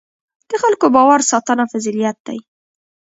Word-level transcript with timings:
د 0.49 0.51
خلکو 0.63 0.85
باور 0.95 1.19
ساتنه 1.31 1.63
فضیلت 1.71 2.17
دی. 2.27 2.39